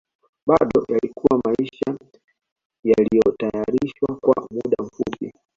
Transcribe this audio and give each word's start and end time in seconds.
Bado 0.45 0.81
yalikuwa 0.91 1.37
maisha 1.45 1.97
yaliyotayarishwa 2.83 4.15
kwa 4.15 4.47
muda 4.51 4.83
mfupi 4.83 5.33